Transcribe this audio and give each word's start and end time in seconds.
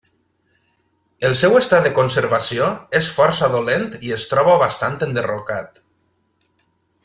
El 1.29 1.35
seu 1.41 1.57
estat 1.59 1.83
de 1.87 1.91
conservació 1.99 2.71
és 3.01 3.11
força 3.19 3.51
dolent 3.59 3.87
i 4.09 4.13
es 4.19 4.27
troba 4.35 4.59
bastant 4.67 5.01
enderrocat. 5.11 5.83